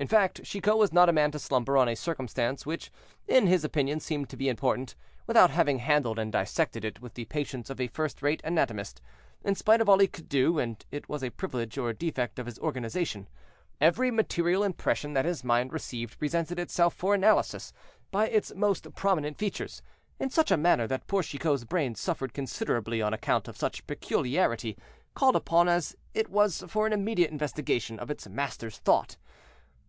In 0.00 0.08
fact, 0.08 0.42
Chicot 0.44 0.78
was 0.78 0.94
not 0.94 1.10
a 1.10 1.12
man 1.12 1.30
to 1.32 1.38
slumber 1.38 1.76
on 1.76 1.86
a 1.86 1.94
circumstance 1.94 2.64
which, 2.64 2.90
in 3.28 3.46
his 3.46 3.64
opinion, 3.64 4.00
seemed 4.00 4.30
to 4.30 4.36
be 4.38 4.48
important, 4.48 4.94
without 5.26 5.50
having 5.50 5.76
handled 5.80 6.18
and 6.18 6.32
dissected 6.32 6.86
it, 6.86 7.02
with 7.02 7.12
the 7.12 7.26
patience 7.26 7.68
of 7.68 7.78
a 7.78 7.86
first 7.88 8.22
rate 8.22 8.40
anatomist; 8.42 9.02
in 9.44 9.54
spite 9.54 9.82
of 9.82 9.90
all 9.90 9.98
he 9.98 10.06
could 10.06 10.26
do 10.26 10.58
(and 10.58 10.86
it 10.90 11.10
was 11.10 11.22
a 11.22 11.28
privilege 11.28 11.76
or 11.76 11.92
defect 11.92 12.38
of 12.38 12.46
his 12.46 12.58
organization), 12.60 13.28
every 13.78 14.10
material 14.10 14.62
impression 14.64 15.12
that 15.12 15.26
his 15.26 15.44
mind 15.44 15.70
received 15.70 16.18
presented 16.18 16.58
itself 16.58 16.94
for 16.94 17.12
analysis, 17.14 17.70
by 18.10 18.26
its 18.26 18.54
most 18.54 18.90
prominent 18.94 19.36
features, 19.36 19.82
in 20.18 20.30
such 20.30 20.50
a 20.50 20.56
manner 20.56 20.86
that 20.86 21.06
poor 21.08 21.22
Chicot's 21.22 21.64
brain 21.64 21.94
suffered 21.94 22.32
considerably 22.32 23.02
on 23.02 23.12
account 23.12 23.48
of 23.48 23.56
such 23.58 23.86
peculiarity, 23.86 24.78
called 25.12 25.36
upon 25.36 25.68
as 25.68 25.94
it 26.14 26.30
was 26.30 26.64
for 26.68 26.86
an 26.86 26.94
immediate 26.94 27.30
investigation 27.30 27.98
of 27.98 28.10
its 28.10 28.26
master's 28.26 28.78
thought. 28.78 29.18